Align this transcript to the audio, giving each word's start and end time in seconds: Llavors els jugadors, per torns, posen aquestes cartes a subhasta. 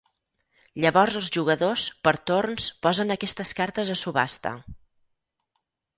Llavors 0.85 1.17
els 1.19 1.27
jugadors, 1.35 1.83
per 2.07 2.13
torns, 2.31 2.67
posen 2.87 3.17
aquestes 3.17 3.53
cartes 3.61 3.93
a 3.97 3.99
subhasta. 4.05 4.55